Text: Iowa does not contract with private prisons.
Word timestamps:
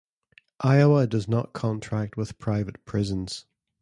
Iowa 0.61 1.05
does 1.05 1.27
not 1.27 1.53
contract 1.53 2.17
with 2.17 2.39
private 2.39 2.83
prisons. 2.85 3.45